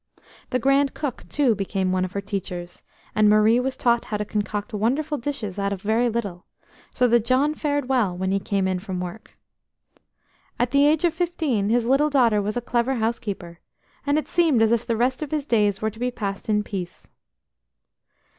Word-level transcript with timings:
The 0.49 0.57
grand 0.57 0.95
cook 0.95 1.29
too 1.29 1.53
became 1.53 1.91
one 1.91 2.03
of 2.03 2.13
her 2.13 2.21
teachers, 2.21 2.81
and 3.13 3.29
Marie 3.29 3.59
was 3.59 3.77
taught 3.77 4.05
how 4.05 4.17
to 4.17 4.25
concoct 4.25 4.73
wonderful 4.73 5.19
dishes 5.19 5.59
out 5.59 5.71
of 5.71 5.83
very 5.83 6.09
little, 6.09 6.47
so 6.89 7.07
that 7.09 7.23
John 7.25 7.53
fared 7.53 7.87
well 7.87 8.17
when 8.17 8.31
he 8.31 8.39
came 8.39 8.67
in 8.67 8.79
from 8.79 8.99
work. 8.99 9.37
At 10.57 10.71
the 10.71 10.87
age 10.87 11.05
of 11.05 11.13
fifteen 11.13 11.69
his 11.69 11.87
little 11.87 12.09
daughter 12.09 12.41
was 12.41 12.57
a 12.57 12.61
clever 12.61 12.95
housekeeper, 12.95 13.59
and 14.03 14.17
it 14.17 14.27
seemed 14.27 14.63
as 14.63 14.71
if 14.71 14.87
the 14.87 14.97
rest 14.97 15.21
of 15.21 15.29
his 15.29 15.45
days 15.45 15.83
were 15.83 15.91
to 15.91 15.99
be 15.99 16.09
passed 16.09 16.49
in 16.49 16.63
peace. 16.63 17.07